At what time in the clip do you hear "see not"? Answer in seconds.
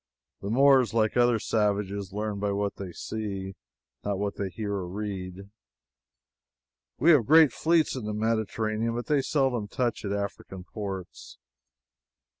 2.91-4.17